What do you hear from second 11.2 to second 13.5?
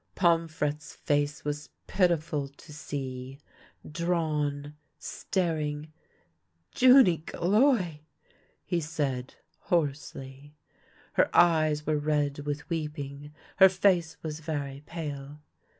eyes were red with weeping,